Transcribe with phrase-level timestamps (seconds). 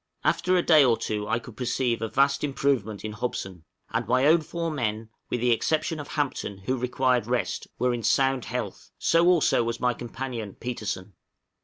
[0.23, 4.25] After a day or two I could perceive a vast improvement in Hobson; and my
[4.25, 8.89] own four men, with the exception of Hampton, who required rest, were in sound health;
[8.97, 11.13] so also was my companion Petersen.